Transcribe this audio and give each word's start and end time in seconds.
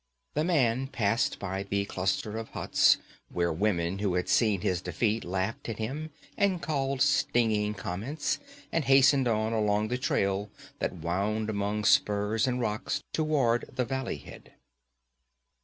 The 0.33 0.43
man 0.43 0.87
passed 0.87 1.37
by 1.37 1.61
the 1.61 1.85
cluster 1.85 2.39
of 2.39 2.49
huts, 2.49 2.97
where 3.31 3.53
women 3.53 3.99
who 3.99 4.15
had 4.15 4.29
seen 4.29 4.61
his 4.61 4.81
defeat 4.81 5.23
laughed 5.23 5.69
at 5.69 5.77
him 5.77 6.09
and 6.35 6.59
called 6.59 7.03
stinging 7.03 7.75
comments, 7.75 8.39
and 8.71 8.85
hastened 8.85 9.27
on 9.27 9.53
along 9.53 9.89
the 9.89 9.99
trail 9.99 10.49
that 10.79 10.95
wound 11.03 11.51
among 11.51 11.83
spurs 11.85 12.47
and 12.47 12.59
rocks 12.59 13.03
toward 13.13 13.69
the 13.75 13.85
valley 13.85 14.17
head. 14.17 14.53